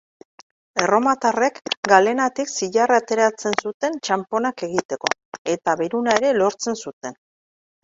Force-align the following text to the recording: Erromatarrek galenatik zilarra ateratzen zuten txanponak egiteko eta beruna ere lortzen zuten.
Erromatarrek 0.85 1.59
galenatik 1.91 2.49
zilarra 2.55 2.97
ateratzen 3.03 3.59
zuten 3.67 4.01
txanponak 4.09 4.65
egiteko 4.71 5.15
eta 5.57 5.79
beruna 5.85 6.19
ere 6.23 6.35
lortzen 6.43 6.83
zuten. 6.89 7.23